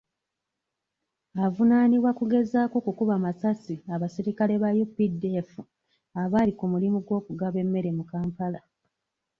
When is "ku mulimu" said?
6.59-6.97